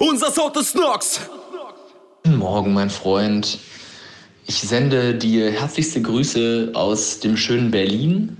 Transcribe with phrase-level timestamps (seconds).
[0.00, 1.20] Unser Sound ist Nox!
[2.24, 3.58] Guten Morgen, mein Freund.
[4.46, 8.38] Ich sende dir herzlichste Grüße aus dem schönen Berlin.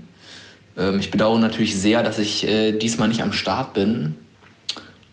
[0.75, 4.15] Ähm, ich bedauere natürlich sehr, dass ich äh, diesmal nicht am Start bin.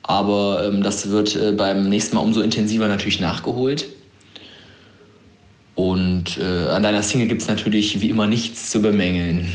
[0.03, 3.87] Aber ähm, das wird äh, beim nächsten Mal umso intensiver natürlich nachgeholt.
[5.75, 9.53] Und äh, an deiner Single gibt es natürlich wie immer nichts zu bemängeln.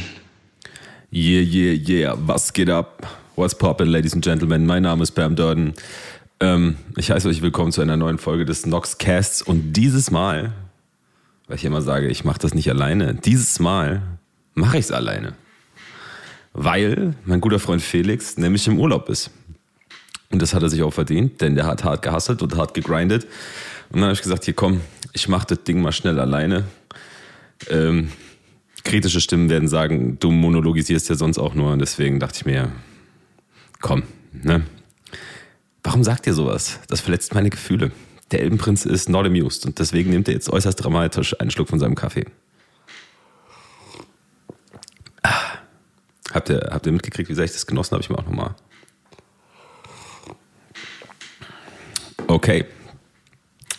[1.12, 2.18] Yeah, yeah, yeah.
[2.20, 3.08] Was geht ab?
[3.36, 4.68] What's poppin', ladies and gentlemen?
[4.68, 5.74] Mein Name ist Pam Durden.
[6.44, 9.42] Ähm, ich heiße euch willkommen zu einer neuen Folge des Nox Casts.
[9.42, 10.52] Und dieses Mal,
[11.48, 14.02] weil ich immer sage, ich mache das nicht alleine, dieses Mal
[14.54, 15.36] mache ich es alleine.
[16.52, 19.32] Weil mein guter Freund Felix nämlich im Urlaub ist.
[20.32, 23.24] Und das hat er sich auch verdient, denn der hat hart gehustelt und hart gegrindet.
[23.92, 24.82] Und dann habe ich gesagt, hier komm,
[25.14, 26.66] ich mache das Ding mal schnell alleine.
[27.70, 28.12] Ähm,
[28.84, 31.72] kritische Stimmen werden sagen, du monologisierst ja sonst auch nur.
[31.72, 32.70] Und deswegen dachte ich mir,
[33.80, 34.04] komm,
[34.34, 34.64] ne?
[35.84, 36.80] Warum sagt ihr sowas?
[36.88, 37.92] Das verletzt meine Gefühle.
[38.32, 41.80] Der Elbenprinz ist not amused und deswegen nimmt er jetzt äußerst dramatisch einen Schluck von
[41.80, 42.26] seinem Kaffee.
[45.22, 45.60] Ah.
[46.32, 48.02] Habt ihr, habt ihr mitgekriegt, wie sehr ich das genossen habe?
[48.02, 48.56] Ich mir auch nochmal.
[52.28, 52.66] Okay.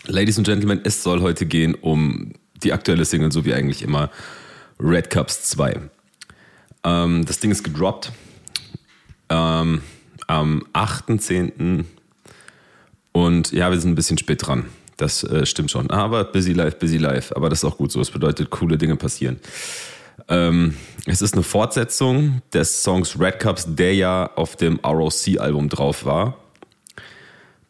[0.06, 4.11] Ladies and Gentlemen, es soll heute gehen um die aktuelle Single, so wie eigentlich immer,
[4.78, 5.80] Red Cups 2.
[6.84, 8.12] Ähm, das Ding ist gedroppt
[9.30, 9.80] ähm,
[10.27, 11.84] am 8.10.
[13.12, 14.67] Und ja, wir sind ein bisschen spät dran.
[14.97, 15.91] Das äh, stimmt schon.
[15.91, 17.34] Aber busy life, busy life.
[17.36, 17.98] Aber das ist auch gut so.
[17.98, 19.39] Das bedeutet, coole Dinge passieren.
[20.28, 26.05] Ähm, es ist eine Fortsetzung des Songs Red Cups, der ja auf dem ROC-Album drauf
[26.05, 26.39] war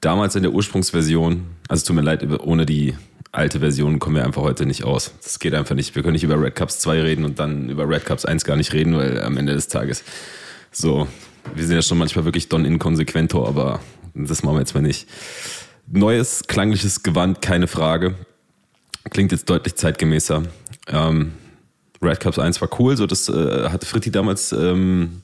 [0.05, 2.95] damals in der Ursprungsversion, also tut mir leid, ohne die
[3.33, 5.13] alte Version kommen wir einfach heute nicht aus.
[5.23, 5.95] Das geht einfach nicht.
[5.95, 8.57] Wir können nicht über Red Cups 2 reden und dann über Red Cups 1 gar
[8.57, 10.05] nicht reden, weil am Ende des Tages
[10.71, 11.09] so,
[11.55, 13.81] wir sind ja schon manchmal wirklich Don Inconsequento, aber
[14.14, 15.09] das machen wir jetzt mal nicht.
[15.86, 18.14] Neues, klangliches Gewand, keine Frage.
[19.11, 20.42] Klingt jetzt deutlich zeitgemäßer.
[20.89, 21.33] Ähm,
[22.01, 25.23] Red Cups 1 war cool, so das äh, hatte Fritti damals ähm,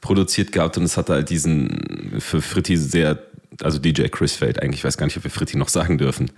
[0.00, 3.18] produziert gehabt und es hatte halt diesen für Fritti sehr
[3.62, 4.80] also DJ Chris Feld eigentlich.
[4.80, 6.30] Ich weiß gar nicht, ob wir Fritti noch sagen dürfen.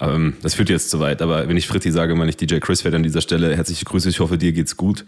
[0.00, 2.82] Ähm, das führt jetzt zu weit, aber wenn ich Fritti sage, meine ich DJ Chris
[2.82, 3.56] Feld an dieser Stelle.
[3.56, 5.04] Herzliche Grüße, ich hoffe, dir geht's gut.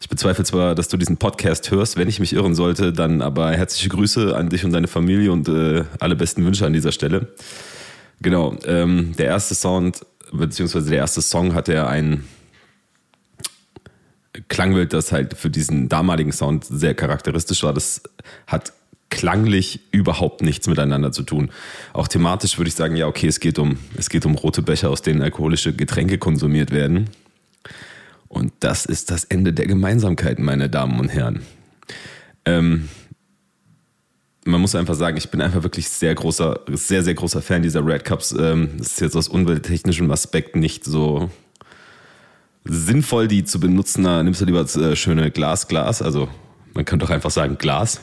[0.00, 3.52] Ich bezweifle zwar, dass du diesen Podcast hörst, wenn ich mich irren sollte, dann aber
[3.52, 7.28] herzliche Grüße an dich und deine Familie und äh, alle besten Wünsche an dieser Stelle.
[8.20, 12.24] Genau, ähm, der erste Sound, beziehungsweise der erste Song hatte ja ein
[14.48, 17.74] Klangbild, das halt für diesen damaligen Sound sehr charakteristisch war.
[17.74, 18.02] Das
[18.46, 18.72] hat
[19.22, 21.52] klanglich überhaupt nichts miteinander zu tun.
[21.92, 24.90] Auch thematisch würde ich sagen, ja, okay, es geht um, es geht um rote Becher,
[24.90, 27.08] aus denen alkoholische Getränke konsumiert werden.
[28.26, 31.42] Und das ist das Ende der Gemeinsamkeiten, meine Damen und Herren.
[32.44, 32.88] Ähm,
[34.44, 37.86] man muss einfach sagen, ich bin einfach wirklich sehr großer, sehr, sehr großer Fan dieser
[37.86, 38.34] Red Cups.
[38.36, 41.30] Ähm, ist jetzt aus umwelttechnischem Aspekt nicht so
[42.64, 44.02] sinnvoll, die zu benutzen.
[44.02, 46.02] Da nimmst du lieber das äh, schöne Glas, Glas.
[46.02, 46.28] Also
[46.74, 48.00] man könnte doch einfach sagen Glas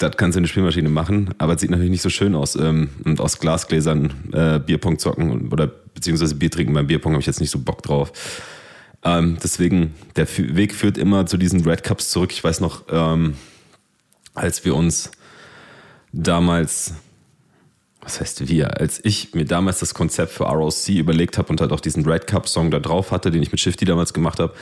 [0.00, 2.56] das kannst du in der Spielmaschine machen, aber es sieht natürlich nicht so schön aus.
[2.56, 7.26] Ähm, und aus Glasgläsern äh, Bierpong zocken oder beziehungsweise Bier trinken beim Bierpong habe ich
[7.26, 8.12] jetzt nicht so Bock drauf.
[9.04, 12.32] Ähm, deswegen, der Weg führt immer zu diesen Red Cups zurück.
[12.32, 13.34] Ich weiß noch, ähm,
[14.34, 15.10] als wir uns
[16.12, 16.94] damals,
[18.00, 21.72] was heißt wir, als ich mir damals das Konzept für ROC überlegt habe und halt
[21.72, 24.54] auch diesen Red Cup Song da drauf hatte, den ich mit Shifty damals gemacht habe,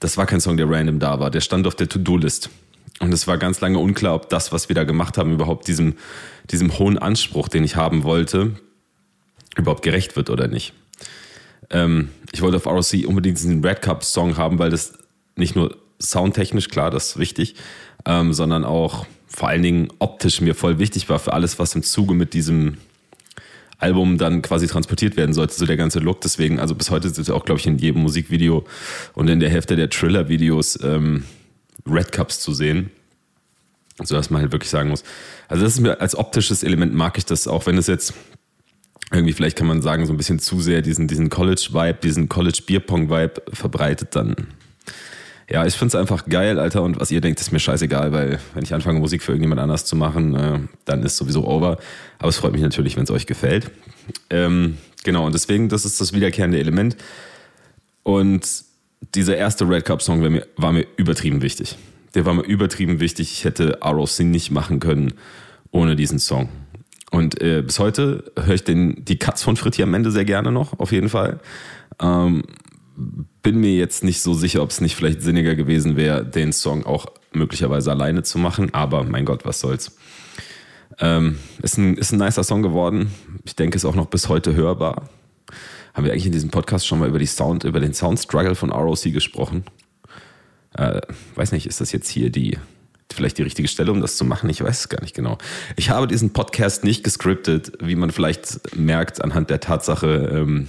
[0.00, 1.30] das war kein Song, der random da war.
[1.30, 2.50] Der stand auf der To-Do-List.
[3.02, 5.94] Und es war ganz lange unklar, ob das, was wir da gemacht haben, überhaupt diesem,
[6.52, 8.52] diesem hohen Anspruch, den ich haben wollte,
[9.56, 10.72] überhaupt gerecht wird oder nicht.
[11.70, 14.92] Ähm, ich wollte auf ROC unbedingt diesen Red Cup Song haben, weil das
[15.34, 17.56] nicht nur soundtechnisch, klar, das ist wichtig,
[18.06, 21.82] ähm, sondern auch vor allen Dingen optisch mir voll wichtig war für alles, was im
[21.82, 22.76] Zuge mit diesem
[23.78, 26.20] Album dann quasi transportiert werden sollte, so der ganze Look.
[26.20, 28.64] Deswegen, also bis heute ist es auch, glaube ich, in jedem Musikvideo
[29.14, 31.24] und in der Hälfte der Thriller-Videos ähm,
[31.86, 32.90] Red Cups zu sehen.
[34.02, 35.04] So dass man halt wirklich sagen muss.
[35.48, 38.14] Also, das ist mir als optisches Element mag ich das, auch wenn es jetzt
[39.12, 43.42] irgendwie, vielleicht kann man sagen, so ein bisschen zu sehr diesen, diesen College-Vibe, diesen College-Bierpong-Vibe
[43.52, 44.34] verbreitet, dann.
[45.50, 46.82] Ja, ich finde es einfach geil, Alter.
[46.82, 49.84] Und was ihr denkt, ist mir scheißegal, weil wenn ich anfange, Musik für irgendjemand anders
[49.84, 51.78] zu machen, äh, dann ist sowieso over.
[52.18, 53.70] Aber es freut mich natürlich, wenn es euch gefällt.
[54.30, 56.96] Ähm, genau, und deswegen, das ist das wiederkehrende Element.
[58.02, 58.64] Und
[59.14, 61.76] dieser erste Red Cup Song war mir, war mir übertrieben wichtig.
[62.14, 63.32] Der war mir übertrieben wichtig.
[63.32, 65.14] Ich hätte ROC nicht machen können
[65.70, 66.48] ohne diesen Song.
[67.10, 70.52] Und äh, bis heute höre ich den, die Cuts von Fritti am Ende sehr gerne
[70.52, 71.40] noch, auf jeden Fall.
[72.00, 72.42] Ähm,
[73.42, 76.86] bin mir jetzt nicht so sicher, ob es nicht vielleicht sinniger gewesen wäre, den Song
[76.86, 79.96] auch möglicherweise alleine zu machen, aber mein Gott, was soll's.
[81.00, 83.10] Ähm, ist, ein, ist ein nicer Song geworden.
[83.44, 85.08] Ich denke, ist auch noch bis heute hörbar.
[85.94, 88.54] Haben wir eigentlich in diesem Podcast schon mal über die Sound, über den Sound Struggle
[88.54, 89.64] von ROC gesprochen?
[90.74, 91.00] Äh,
[91.34, 92.58] weiß nicht, ist das jetzt hier die,
[93.12, 94.48] vielleicht die richtige Stelle, um das zu machen?
[94.48, 95.36] Ich weiß es gar nicht genau.
[95.76, 100.68] Ich habe diesen Podcast nicht gescriptet, wie man vielleicht merkt anhand der Tatsache, ähm,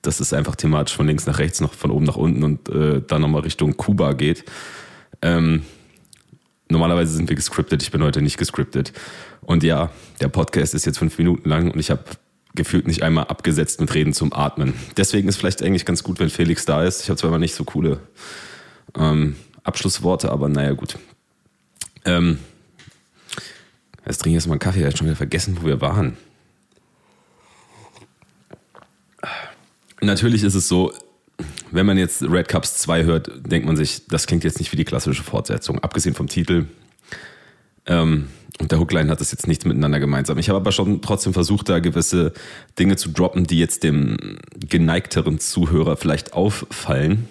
[0.00, 3.02] dass es einfach thematisch von links nach rechts, noch von oben nach unten und äh,
[3.06, 4.44] dann nochmal Richtung Kuba geht.
[5.20, 5.62] Ähm,
[6.70, 8.92] normalerweise sind wir gescriptet, ich bin heute nicht gescriptet.
[9.42, 9.90] Und ja,
[10.20, 12.04] der Podcast ist jetzt fünf Minuten lang und ich habe
[12.54, 14.74] gefühlt nicht einmal abgesetzt mit Reden zum Atmen.
[14.96, 17.02] Deswegen ist vielleicht eigentlich ganz gut, wenn Felix da ist.
[17.02, 18.00] Ich habe zwar immer nicht so coole
[18.96, 20.98] ähm, Abschlussworte, aber naja, gut.
[22.04, 22.38] Ähm,
[24.06, 26.16] jetzt trinke ich erstmal einen Kaffee, ich habe schon wieder vergessen, wo wir waren.
[30.00, 30.92] Natürlich ist es so,
[31.70, 34.76] wenn man jetzt Red Cups 2 hört, denkt man sich, das klingt jetzt nicht wie
[34.76, 35.78] die klassische Fortsetzung.
[35.78, 36.66] Abgesehen vom Titel
[37.86, 38.28] ähm,
[38.60, 40.38] und der Hookline hat das jetzt nichts miteinander gemeinsam.
[40.38, 42.32] Ich habe aber schon trotzdem versucht, da gewisse
[42.78, 44.16] Dinge zu droppen, die jetzt dem
[44.58, 47.28] geneigteren Zuhörer vielleicht auffallen.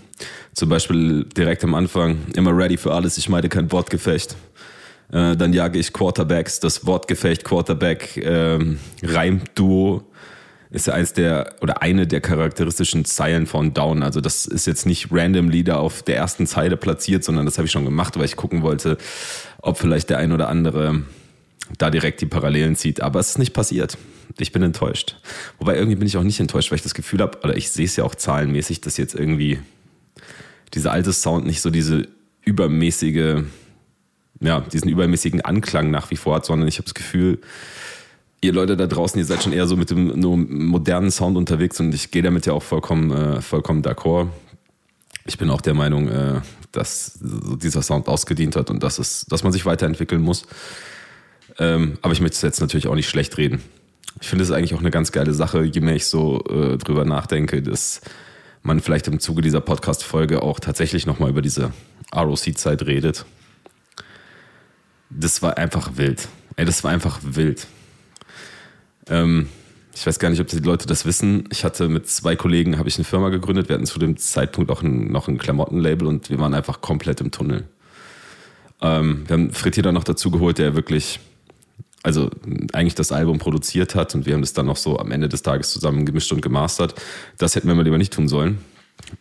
[0.53, 4.35] Zum Beispiel direkt am Anfang, immer ready für alles, ich meide kein Wortgefecht.
[5.11, 10.03] Äh, dann jage ich Quarterbacks, das Wortgefecht, Quarterback, ähm, Reimduo
[10.71, 14.03] ist ja eins der oder eine der charakteristischen Zeilen von Down.
[14.03, 17.65] Also das ist jetzt nicht random Lieder auf der ersten Zeile platziert, sondern das habe
[17.65, 18.97] ich schon gemacht, weil ich gucken wollte,
[19.61, 21.03] ob vielleicht der ein oder andere
[21.77, 23.01] da direkt die Parallelen zieht.
[23.01, 23.97] Aber es ist nicht passiert.
[24.37, 25.17] Ich bin enttäuscht.
[25.59, 27.85] Wobei irgendwie bin ich auch nicht enttäuscht, weil ich das Gefühl habe, oder ich sehe
[27.85, 29.59] es ja auch zahlenmäßig, dass jetzt irgendwie
[30.73, 32.07] dieser alte Sound nicht so diese
[32.43, 33.43] übermäßige,
[34.39, 37.39] ja, diesen übermäßigen Anklang nach wie vor hat, sondern ich habe das Gefühl,
[38.41, 41.79] ihr Leute da draußen, ihr seid schon eher so mit dem nur modernen Sound unterwegs
[41.79, 44.27] und ich gehe damit ja auch vollkommen, äh, vollkommen d'accord.
[45.25, 46.41] Ich bin auch der Meinung, äh,
[46.71, 50.47] dass dieser Sound ausgedient hat und dass, es, dass man sich weiterentwickeln muss.
[51.59, 53.61] Ähm, aber ich möchte es jetzt natürlich auch nicht schlecht reden.
[54.19, 57.05] Ich finde es eigentlich auch eine ganz geile Sache, je mehr ich so äh, drüber
[57.05, 58.01] nachdenke, dass
[58.63, 61.71] man vielleicht im Zuge dieser Podcast-Folge auch tatsächlich nochmal über diese
[62.15, 63.25] ROC-Zeit redet.
[65.09, 66.27] Das war einfach wild.
[66.55, 67.67] Ey, das war einfach wild.
[69.07, 69.49] Ähm,
[69.93, 71.43] ich weiß gar nicht, ob die Leute das wissen.
[71.51, 73.67] Ich hatte mit zwei Kollegen, habe ich eine Firma gegründet.
[73.67, 77.19] Wir hatten zu dem Zeitpunkt auch ein, noch ein Klamottenlabel und wir waren einfach komplett
[77.21, 77.65] im Tunnel.
[78.81, 81.19] Ähm, wir haben Fritz dann noch dazu geholt, der wirklich,
[82.03, 82.29] also
[82.73, 85.43] eigentlich das Album produziert hat und wir haben das dann noch so am Ende des
[85.43, 86.95] Tages zusammen gemischt und gemastert.
[87.37, 88.59] Das hätten wir mal lieber nicht tun sollen.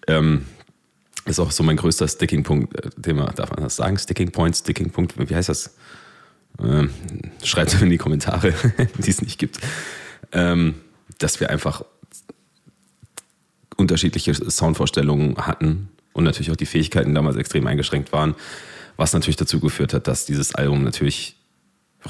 [0.07, 0.47] Ähm,
[1.27, 3.99] ist auch so mein größter Sticking-Punkt, äh, Thema, darf man das sagen?
[3.99, 5.75] Sticking Point, Sticking Punkt, wie heißt das?
[6.63, 6.91] Ähm,
[7.43, 8.55] schreibt es in die Kommentare,
[8.99, 9.59] die es nicht gibt,
[10.33, 10.75] ähm,
[11.19, 11.85] dass wir einfach
[13.77, 18.35] unterschiedliche Soundvorstellungen hatten und natürlich auch die Fähigkeiten damals extrem eingeschränkt waren,
[18.97, 21.37] was natürlich dazu geführt hat, dass dieses Album natürlich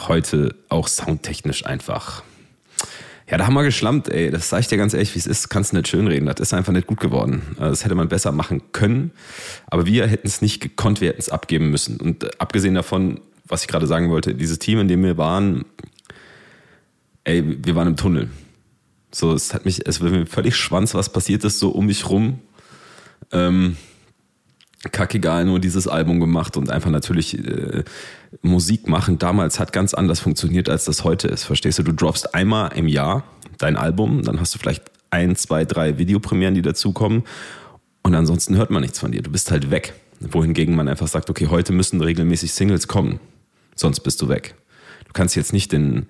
[0.08, 2.22] heute auch soundtechnisch einfach
[3.30, 4.30] ja, da haben wir geschlampt, ey.
[4.30, 6.26] Das sage ich dir ganz ehrlich, wie es ist, kannst du nicht schönreden.
[6.26, 7.42] Das ist einfach nicht gut geworden.
[7.58, 9.12] Das hätte man besser machen können.
[9.68, 12.00] Aber wir hätten es nicht gekonnt, wir hätten es abgeben müssen.
[12.00, 13.20] Und abgesehen davon
[13.50, 15.64] was ich gerade sagen wollte, dieses Team, in dem wir waren,
[17.24, 18.28] ey, wir waren im Tunnel.
[19.12, 22.08] So, es hat mich, es war mir völlig schwanz, was passiert ist, so um mich
[22.08, 22.38] rum.
[23.32, 23.76] Ähm,
[24.92, 27.84] kackegal nur dieses Album gemacht und einfach natürlich äh,
[28.40, 31.44] Musik machen damals hat ganz anders funktioniert, als das heute ist.
[31.44, 31.82] Verstehst du?
[31.82, 33.24] Du droppst einmal im Jahr
[33.58, 37.24] dein Album, dann hast du vielleicht ein, zwei, drei Videopremieren, die dazukommen
[38.02, 39.22] und ansonsten hört man nichts von dir.
[39.22, 39.92] Du bist halt weg.
[40.20, 43.20] Wohingegen man einfach sagt, okay, heute müssen regelmäßig Singles kommen
[43.80, 44.54] sonst bist du weg.
[45.06, 46.06] Du kannst jetzt nicht den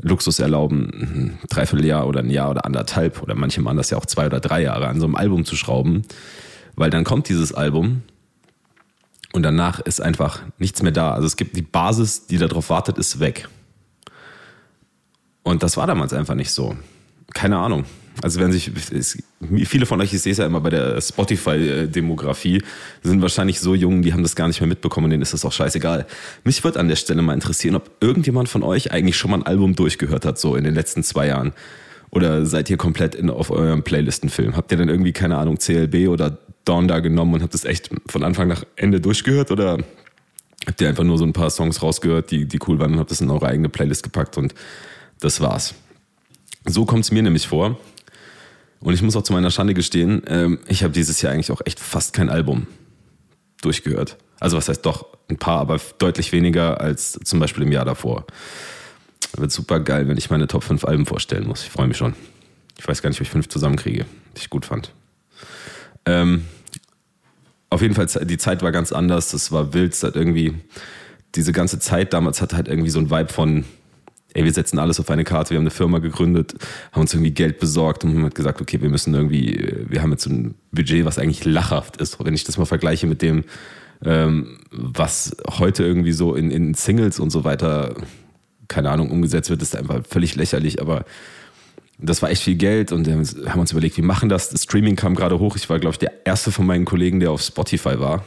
[0.00, 4.06] Luxus erlauben, ein Dreivierteljahr oder ein Jahr oder anderthalb oder manche machen das ja auch
[4.06, 6.02] zwei oder drei Jahre an so einem Album zu schrauben,
[6.76, 8.02] weil dann kommt dieses Album
[9.32, 11.12] und danach ist einfach nichts mehr da.
[11.12, 13.48] Also es gibt die Basis, die darauf wartet, ist weg.
[15.42, 16.76] Und das war damals einfach nicht so.
[17.34, 17.84] Keine Ahnung.
[18.20, 18.72] Also wenn sich,
[19.64, 22.62] viele von euch, ich sehe es ja immer bei der Spotify-Demografie,
[23.02, 25.52] sind wahrscheinlich so jung, die haben das gar nicht mehr mitbekommen, denen ist das auch
[25.52, 26.06] scheißegal.
[26.42, 29.46] Mich würde an der Stelle mal interessieren, ob irgendjemand von euch eigentlich schon mal ein
[29.46, 31.52] Album durchgehört hat, so in den letzten zwei Jahren.
[32.10, 34.56] Oder seid ihr komplett in, auf eurem Playlistenfilm?
[34.56, 37.90] Habt ihr dann irgendwie, keine Ahnung, CLB oder Dawn da genommen und habt das echt
[38.08, 39.50] von Anfang nach Ende durchgehört?
[39.50, 39.78] Oder
[40.66, 43.10] habt ihr einfach nur so ein paar Songs rausgehört, die, die cool waren und habt
[43.10, 44.54] das in eure eigene Playlist gepackt und
[45.20, 45.74] das war's?
[46.64, 47.78] So kommt es mir nämlich vor.
[48.80, 51.60] Und ich muss auch zu meiner Schande gestehen, ähm, ich habe dieses Jahr eigentlich auch
[51.64, 52.66] echt fast kein Album
[53.60, 54.16] durchgehört.
[54.40, 58.24] Also was heißt doch ein paar, aber deutlich weniger als zum Beispiel im Jahr davor.
[59.36, 61.64] Wird super geil, wenn ich meine Top 5 Alben vorstellen muss.
[61.64, 62.14] Ich freue mich schon.
[62.78, 64.06] Ich weiß gar nicht, ob ich fünf zusammenkriege,
[64.36, 64.92] die ich gut fand.
[66.06, 66.44] Ähm,
[67.70, 69.32] auf jeden Fall, die Zeit war ganz anders.
[69.32, 69.92] Das war wild.
[69.92, 70.54] Es hat irgendwie,
[71.34, 73.64] diese ganze Zeit damals hatte halt irgendwie so ein Vibe von,
[74.38, 76.54] ey, wir setzen alles auf eine Karte, wir haben eine Firma gegründet,
[76.92, 80.12] haben uns irgendwie Geld besorgt und haben halt gesagt, okay, wir müssen irgendwie, wir haben
[80.12, 82.24] jetzt ein Budget, was eigentlich lachhaft ist.
[82.24, 83.42] Wenn ich das mal vergleiche mit dem,
[84.04, 87.96] ähm, was heute irgendwie so in, in Singles und so weiter,
[88.68, 91.04] keine Ahnung, umgesetzt wird, ist einfach völlig lächerlich, aber
[91.98, 94.50] das war echt viel Geld und haben uns überlegt, wie machen das?
[94.50, 95.56] Das Streaming kam gerade hoch.
[95.56, 98.24] Ich war, glaube ich, der erste von meinen Kollegen, der auf Spotify war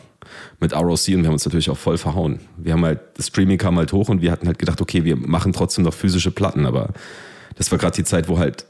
[0.60, 2.40] mit ROC und wir haben uns natürlich auch voll verhauen.
[2.58, 5.16] Wir haben halt, das Streaming kam halt hoch und wir hatten halt gedacht, okay, wir
[5.16, 6.90] machen trotzdem noch physische Platten, aber
[7.56, 8.66] das war gerade die Zeit, wo halt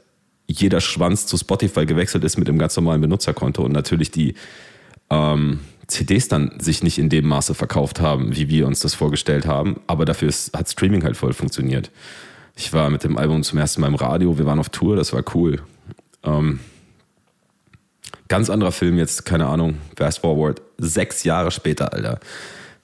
[0.46, 4.34] jeder Schwanz zu Spotify gewechselt ist mit dem ganz normalen Benutzerkonto und natürlich die
[5.10, 9.46] ähm, CDs dann sich nicht in dem Maße verkauft haben, wie wir uns das vorgestellt
[9.46, 11.90] haben, aber dafür ist, hat Streaming halt voll funktioniert.
[12.56, 15.12] Ich war mit dem Album zum ersten Mal im Radio, wir waren auf Tour, das
[15.12, 15.62] war cool.
[16.22, 16.60] Ähm,
[18.32, 22.18] ganz anderer Film jetzt, keine Ahnung, fast forward, sechs Jahre später, Alter.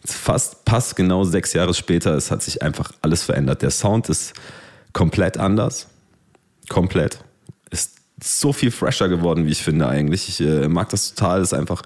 [0.04, 3.62] Fast, passt genau sechs Jahre später, es hat sich einfach alles verändert.
[3.62, 4.34] Der Sound ist
[4.92, 5.86] komplett anders.
[6.68, 7.24] Komplett.
[7.70, 10.28] Ist so viel fresher geworden, wie ich finde eigentlich.
[10.28, 11.80] Ich äh, mag das total, ist einfach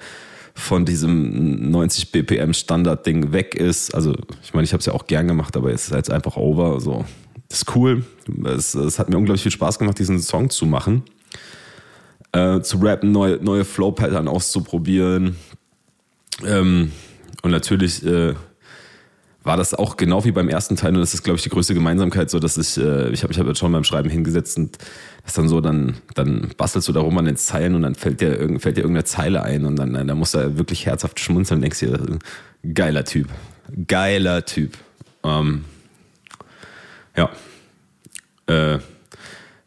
[0.55, 3.95] von diesem 90 BPM Standard-Ding weg ist.
[3.95, 6.11] Also, ich meine, ich habe es ja auch gern gemacht, aber jetzt ist es jetzt
[6.11, 6.81] einfach over.
[6.81, 7.05] So,
[7.49, 8.05] ist cool.
[8.45, 11.05] Es, es, hat mir unglaublich viel Spaß gemacht, diesen Song zu machen.
[12.33, 15.37] Äh, zu rappen, neue, neue Flow-Pattern auszuprobieren.
[16.47, 16.91] Ähm,
[17.43, 18.35] und natürlich äh,
[19.45, 21.75] war das auch genau wie beim ersten Teil, und das ist, glaube ich, die größte
[21.75, 24.79] Gemeinsamkeit, so dass ich, äh, ich habe ich hab jetzt schon beim Schreiben hingesetzt und
[25.25, 28.21] das dann so, dann, dann bastelst du da rum an den Zeilen und dann fällt
[28.21, 31.63] dir, fällt dir irgendeine Zeile ein und dann, dann musst du wirklich herzhaft schmunzeln und
[31.63, 32.19] denkst dir,
[32.73, 33.29] geiler Typ.
[33.89, 34.77] Geiler Typ.
[35.25, 35.65] Ähm,
[37.17, 37.31] ja.
[38.47, 38.79] Äh,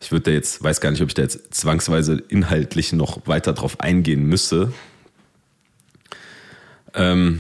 [0.06, 3.80] ich würde jetzt, weiß gar nicht, ob ich da jetzt zwangsweise inhaltlich noch weiter drauf
[3.80, 4.72] eingehen müsste.
[6.94, 7.40] Ähm,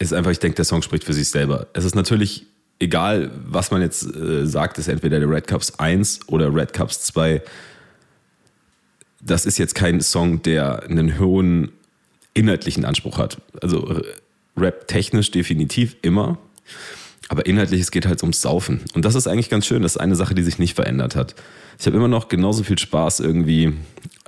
[0.00, 1.68] ist einfach, ich denke, der Song spricht für sich selber.
[1.72, 2.46] Es ist natürlich
[2.80, 7.02] egal, was man jetzt äh, sagt, ist entweder der Red Cups 1 oder Red Cups
[7.02, 7.40] 2.
[9.20, 11.70] Das ist jetzt kein Song, der einen hohen
[12.34, 13.40] inhaltlichen Anspruch hat.
[13.62, 14.02] Also
[14.56, 16.38] Rap technisch definitiv immer.
[17.28, 18.80] Aber inhaltlich, es geht halt ums Saufen.
[18.94, 19.82] Und das ist eigentlich ganz schön.
[19.82, 21.34] Das ist eine Sache, die sich nicht verändert hat.
[21.78, 23.74] Ich habe immer noch genauso viel Spaß, irgendwie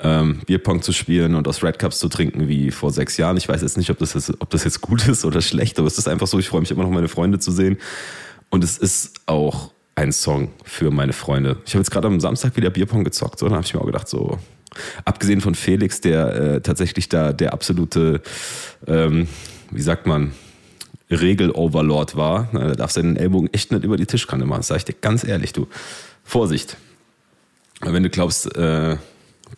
[0.02, 3.36] ähm, Bierpong zu spielen und aus Red Cups zu trinken wie vor sechs Jahren.
[3.36, 5.86] Ich weiß jetzt nicht, ob das jetzt, ob das jetzt gut ist oder schlecht, aber
[5.86, 7.78] es ist einfach so, ich freue mich immer noch, meine Freunde zu sehen.
[8.50, 11.58] Und es ist auch ein Song für meine Freunde.
[11.66, 13.38] Ich habe jetzt gerade am Samstag wieder Bierpong gezockt.
[13.38, 14.38] So, da habe ich mir auch gedacht, so,
[15.04, 18.20] abgesehen von Felix, der äh, tatsächlich da der absolute,
[18.86, 19.28] ähm,
[19.70, 20.32] wie sagt man,
[21.10, 22.48] Regel-Overlord war.
[22.52, 24.62] Da darf seinen Ellbogen echt nicht über die Tischkante machen.
[24.62, 25.66] Sage ich dir ganz ehrlich, du.
[26.24, 26.76] Vorsicht.
[27.80, 28.96] Wenn du glaubst, äh,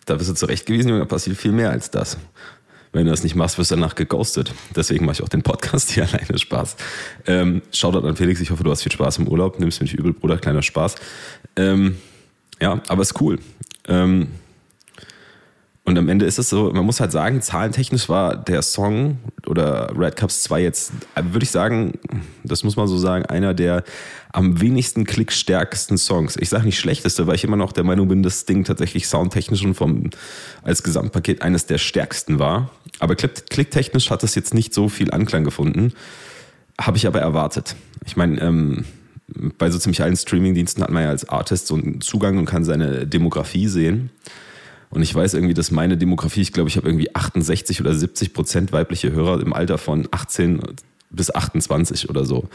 [0.07, 2.16] da bist du zurechtgewiesen, dann passiert viel mehr als das.
[2.92, 4.52] Wenn du das nicht machst, wirst du danach geghostet.
[4.75, 6.76] Deswegen mache ich auch den Podcast hier alleine Spaß.
[7.26, 9.59] Ähm, Shoutout an Felix, ich hoffe, du hast viel Spaß im Urlaub.
[9.61, 10.97] Nimmst mich übel, Bruder, kleiner Spaß.
[11.57, 11.97] Ähm,
[12.61, 13.38] ja, aber ist cool.
[13.88, 14.28] Ähm,
[15.90, 19.18] und am Ende ist es so, man muss halt sagen, zahlentechnisch war der Song
[19.49, 21.99] oder Red Cups 2 jetzt, würde ich sagen,
[22.44, 23.82] das muss man so sagen, einer der
[24.32, 26.37] am wenigsten klickstärksten Songs.
[26.37, 29.64] Ich sage nicht schlechteste, weil ich immer noch der Meinung bin, das Ding tatsächlich soundtechnisch
[29.64, 30.11] und vom,
[30.62, 32.70] als Gesamtpaket eines der stärksten war.
[33.00, 35.92] Aber klicktechnisch hat es jetzt nicht so viel Anklang gefunden.
[36.80, 37.75] Habe ich aber erwartet.
[38.06, 38.85] Ich meine, ähm,
[39.59, 42.62] bei so ziemlich allen Streamingdiensten hat man ja als Artist so einen Zugang und kann
[42.62, 44.11] seine Demografie sehen.
[44.90, 48.35] Und ich weiß irgendwie, dass meine Demografie, ich glaube, ich habe irgendwie 68 oder 70
[48.35, 50.61] Prozent weibliche Hörer im Alter von 18
[51.11, 52.49] bis 28 oder so.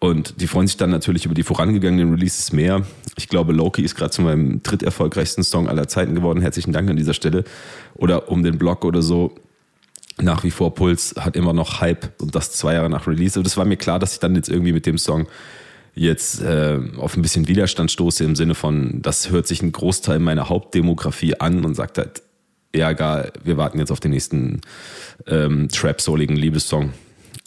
[0.00, 2.86] Und die freuen sich dann natürlich über die vorangegangenen Releases mehr.
[3.16, 6.40] Ich glaube, Loki ist gerade zu meinem dritterfolgreichsten Song aller Zeiten geworden.
[6.40, 7.42] Herzlichen Dank an dieser Stelle.
[7.94, 9.34] Oder um den Blog oder so.
[10.20, 13.38] Nach wie vor Puls hat immer noch Hype und das zwei Jahre nach Release.
[13.38, 15.26] Und es war mir klar, dass ich dann jetzt irgendwie mit dem Song
[15.94, 20.18] jetzt äh, auf ein bisschen Widerstand stoße im Sinne von, das hört sich ein Großteil
[20.18, 22.22] meiner Hauptdemografie an und sagt halt,
[22.74, 24.60] ja egal, wir warten jetzt auf den nächsten
[25.26, 26.92] ähm, trap-souligen Liebessong.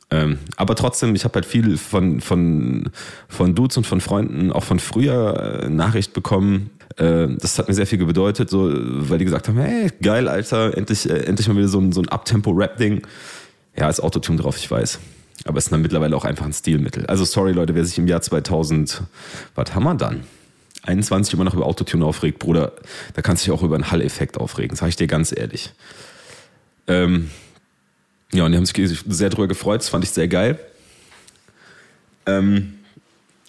[0.09, 2.89] Ähm, aber trotzdem, ich habe halt viel von, von,
[3.29, 6.71] von Dudes und von Freunden, auch von früher äh, Nachricht bekommen.
[6.97, 10.77] Äh, das hat mir sehr viel bedeutet, so, weil die gesagt haben, hey, geil, Alter,
[10.77, 13.07] endlich, äh, endlich mal wieder so ein, so ein Uptempo-Rap-Ding.
[13.77, 14.99] Ja, ist Autotune drauf, ich weiß.
[15.45, 17.05] Aber es ist dann mittlerweile auch einfach ein Stilmittel.
[17.07, 19.01] Also sorry Leute, wer sich im Jahr 2000,
[19.55, 20.23] was haben wir dann?
[20.83, 22.73] 21 immer noch über Autotune aufregt, Bruder,
[23.13, 25.71] da kannst du dich auch über einen Hall-Effekt aufregen, sage ich dir ganz ehrlich.
[26.87, 27.29] Ähm,
[28.33, 30.59] ja, und die haben sich sehr darüber gefreut, das fand ich sehr geil.
[32.25, 32.79] Ähm,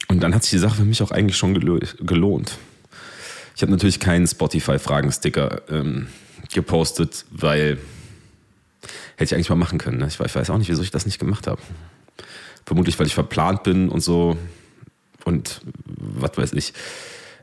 [0.08, 2.58] und dann hat sich die Sache für mich auch eigentlich schon gelohnt.
[3.56, 6.08] Ich habe natürlich keinen Spotify-Fragensticker ähm,
[6.52, 7.78] gepostet, weil
[9.22, 9.98] Hätte ich eigentlich mal machen können.
[9.98, 10.08] Ne?
[10.08, 11.62] Ich, weiß auch nicht, wieso ich das nicht gemacht habe.
[12.66, 14.36] Vermutlich, weil ich verplant bin und so.
[15.24, 16.72] und was weiß ich.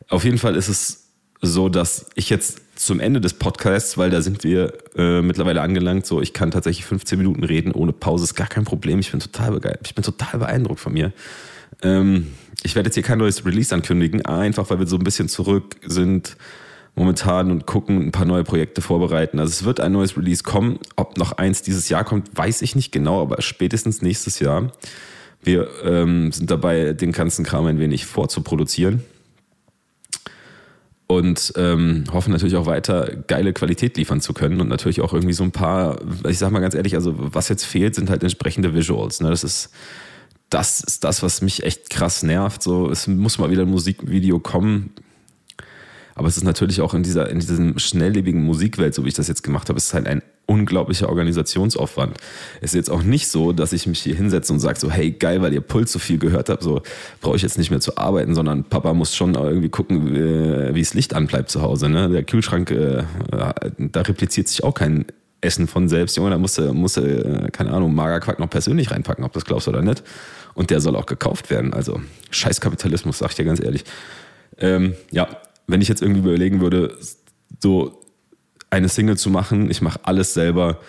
[0.09, 1.05] Auf jeden Fall ist es
[1.41, 6.05] so, dass ich jetzt zum Ende des Podcasts, weil da sind wir äh, mittlerweile angelangt,
[6.05, 9.00] so ich kann tatsächlich 15 Minuten reden ohne Pause, ist gar kein Problem.
[9.00, 11.13] Ich bin total begeistert, ich bin total beeindruckt von mir.
[11.81, 12.27] Ähm,
[12.63, 15.77] ich werde jetzt hier kein neues Release ankündigen, einfach weil wir so ein bisschen zurück
[15.86, 16.36] sind
[17.00, 19.39] momentan und gucken, ein paar neue Projekte vorbereiten.
[19.39, 20.79] Also es wird ein neues Release kommen.
[20.96, 24.72] Ob noch eins dieses Jahr kommt, weiß ich nicht genau, aber spätestens nächstes Jahr.
[25.41, 29.03] Wir ähm, sind dabei, den ganzen Kram ein wenig vorzuproduzieren
[31.08, 35.34] und ähm, hoffen natürlich auch weiter geile Qualität liefern zu können und natürlich auch irgendwie
[35.34, 38.75] so ein paar, ich sag mal ganz ehrlich, also was jetzt fehlt, sind halt entsprechende
[38.75, 39.22] Visuals.
[39.22, 39.29] Ne?
[39.29, 39.72] Das ist
[40.50, 42.62] das ist das, was mich echt krass nervt.
[42.63, 44.91] So, es muss mal wieder ein Musikvideo kommen.
[46.19, 49.29] Aber es ist natürlich auch in dieser, in diesem schnelllebigen Musikwelt, so wie ich das
[49.29, 52.17] jetzt gemacht habe, es ist halt ein unglaublicher Organisationsaufwand.
[52.59, 55.11] Es ist jetzt auch nicht so, dass ich mich hier hinsetze und sage so, hey,
[55.11, 56.81] geil, weil ihr Puls so viel gehört habt, so
[57.21, 60.81] brauche ich jetzt nicht mehr zu arbeiten, sondern Papa muss schon irgendwie gucken, wie, wie
[60.81, 61.88] das Licht anbleibt zu Hause.
[61.88, 62.09] Ne?
[62.09, 65.05] Der Kühlschrank, äh, da repliziert sich auch kein
[65.39, 68.91] Essen von selbst, Junge, da musst du, musst du, äh, keine Ahnung, Magerquark noch persönlich
[68.91, 70.03] reinpacken, ob das glaubst oder nicht.
[70.53, 71.73] Und der soll auch gekauft werden.
[71.73, 73.85] Also scheiß Kapitalismus, sag ich dir ganz ehrlich.
[74.57, 75.29] Ähm, ja,
[75.69, 76.97] wenn ich jetzt irgendwie überlegen würde,
[77.59, 78.01] so
[78.69, 80.79] eine Single zu machen, ich mache alles selber,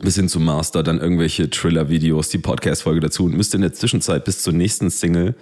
[0.00, 4.24] bis hin zum Master, dann irgendwelche Thriller-Videos, die Podcast-Folge dazu und müsste in der Zwischenzeit
[4.24, 5.34] bis zur nächsten Single,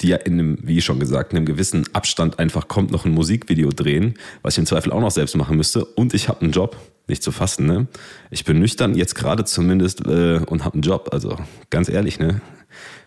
[0.00, 3.12] die ja in einem, wie schon gesagt, in einem gewissen Abstand einfach kommt, noch ein
[3.12, 5.84] Musikvideo drehen, was ich im Zweifel auch noch selbst machen müsste.
[5.84, 6.76] Und ich habe einen Job,
[7.06, 7.86] nicht zu fassen, ne?
[8.30, 11.10] Ich bin nüchtern, jetzt gerade zumindest, äh, und habe einen Job.
[11.12, 11.36] Also
[11.70, 12.40] ganz ehrlich, ne?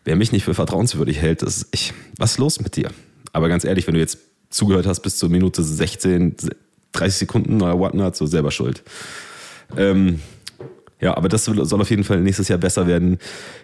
[0.03, 1.93] Wer mich nicht für vertrauenswürdig hält, das ist ich.
[2.17, 2.91] Was ist los mit dir?
[3.33, 4.19] Aber ganz ehrlich, wenn du jetzt
[4.49, 6.35] zugehört hast bis zur Minute 16,
[6.93, 8.83] 30 Sekunden oder whatnot, so selber schuld.
[9.75, 10.19] Ähm,
[10.99, 13.19] ja, aber das soll auf jeden Fall nächstes Jahr besser werden.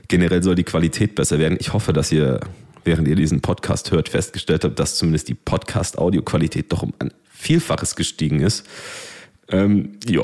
[0.07, 1.57] Generell soll die Qualität besser werden.
[1.59, 2.39] Ich hoffe, dass ihr,
[2.83, 7.95] während ihr diesen Podcast hört, festgestellt habt, dass zumindest die Podcast-Audioqualität doch um ein Vielfaches
[7.95, 8.65] gestiegen ist.
[9.49, 10.23] Ähm, ja.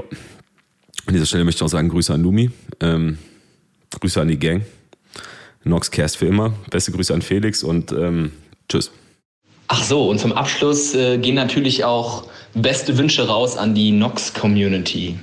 [1.06, 2.52] An dieser Stelle möchte ich auch sagen, Grüße an Lumi.
[2.80, 3.18] Ähm,
[4.00, 4.62] Grüße an die Gang.
[5.64, 6.54] Noxcast für immer.
[6.70, 8.32] Beste Grüße an Felix und ähm,
[8.68, 8.92] tschüss.
[9.72, 12.24] Ach so, und zum Abschluss äh, gehen natürlich auch
[12.56, 15.20] beste Wünsche raus an die Nox-Community.